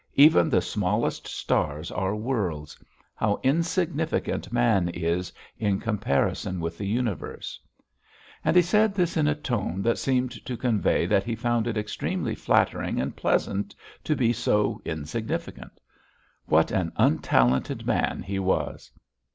Even 0.15 0.49
the 0.49 0.63
smallest 0.63 1.27
stars 1.27 1.91
are 1.91 2.15
worlds! 2.15 2.75
How 3.13 3.39
insignificant 3.43 4.51
man 4.51 4.89
is 4.89 5.31
in 5.59 5.79
comparison 5.79 6.59
with 6.59 6.75
the 6.79 6.87
universe." 6.87 7.59
And 8.43 8.55
he 8.55 8.63
said 8.63 8.95
this 8.95 9.15
in 9.15 9.27
a 9.27 9.35
tone 9.35 9.83
that 9.83 9.99
seemed 9.99 10.43
to 10.43 10.57
convey 10.57 11.05
that 11.05 11.23
he 11.23 11.35
found 11.35 11.67
it 11.67 11.77
extremely 11.77 12.33
flattering 12.33 12.99
and 12.99 13.15
pleasant 13.15 13.75
to 14.03 14.15
be 14.15 14.33
so 14.33 14.81
insignificant. 14.85 15.79
What 16.47 16.71
an 16.71 16.93
untalented 16.97 17.85
man 17.85 18.23
he 18.23 18.39
was! 18.39 18.89